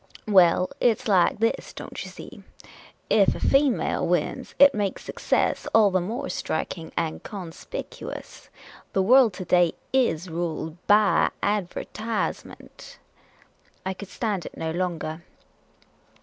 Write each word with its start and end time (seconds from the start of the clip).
"Well, 0.27 0.71
it 0.79 0.99
's 0.99 1.07
like 1.07 1.37
this, 1.37 1.73
don't 1.73 2.03
you 2.03 2.09
see; 2.09 2.41
ef 3.11 3.35
a 3.35 3.39
female 3.39 4.03
wins, 4.07 4.55
it 4.57 4.73
makes 4.73 5.03
success 5.03 5.67
all 5.75 5.91
the 5.91 6.01
more 6.01 6.27
striking 6.27 6.91
and 6.97 7.21
con 7.21 7.51
spicuous. 7.51 8.49
The 8.93 9.03
world 9.03 9.33
to 9.33 9.45
day 9.45 9.73
is 9.93 10.27
ruled 10.27 10.75
by 10.87 11.29
adver/w^ment." 11.43 12.97
I 13.85 13.93
could 13.93 14.09
stand 14.09 14.47
it 14.47 14.57
no 14.57 14.71
longer. 14.71 15.21